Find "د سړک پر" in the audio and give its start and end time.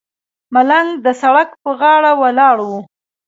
1.05-1.71